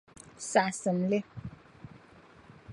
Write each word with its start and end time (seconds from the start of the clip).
Saɣisimi 0.51 1.05
li. 1.11 1.19